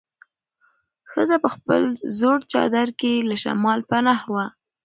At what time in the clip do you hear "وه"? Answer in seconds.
4.33-4.45